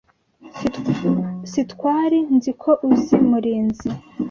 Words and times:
Sitwari 1.51 2.17
nzi 2.35 2.51
ko 2.61 2.71
uzi 2.89 3.15
Murinzi. 3.29 3.87